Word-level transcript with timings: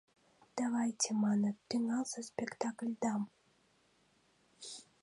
—Давайте,— 0.57 1.07
маныт,— 1.23 1.57
тӱҥалза 1.69 2.21
спектакльдам! 2.31 3.21